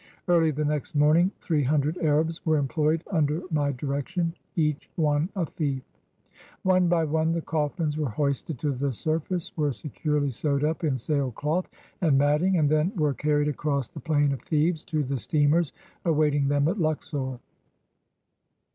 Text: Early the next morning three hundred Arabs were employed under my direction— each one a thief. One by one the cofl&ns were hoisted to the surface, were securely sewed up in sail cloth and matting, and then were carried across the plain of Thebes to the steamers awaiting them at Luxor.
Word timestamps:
Early 0.27 0.49
the 0.49 0.65
next 0.65 0.95
morning 0.95 1.29
three 1.41 1.61
hundred 1.61 1.95
Arabs 1.99 2.43
were 2.43 2.57
employed 2.57 3.03
under 3.11 3.43
my 3.51 3.71
direction— 3.71 4.33
each 4.55 4.89
one 4.95 5.29
a 5.35 5.45
thief. 5.45 5.83
One 6.63 6.87
by 6.87 7.03
one 7.05 7.33
the 7.33 7.41
cofl&ns 7.43 7.97
were 7.97 8.09
hoisted 8.09 8.57
to 8.61 8.71
the 8.71 8.93
surface, 8.93 9.55
were 9.55 9.71
securely 9.71 10.31
sewed 10.31 10.63
up 10.63 10.83
in 10.83 10.97
sail 10.97 11.29
cloth 11.29 11.69
and 12.01 12.17
matting, 12.17 12.57
and 12.57 12.67
then 12.67 12.93
were 12.95 13.13
carried 13.13 13.47
across 13.47 13.89
the 13.89 13.99
plain 13.99 14.31
of 14.31 14.41
Thebes 14.41 14.83
to 14.85 15.03
the 15.03 15.17
steamers 15.17 15.71
awaiting 16.03 16.47
them 16.47 16.67
at 16.67 16.79
Luxor. 16.79 17.39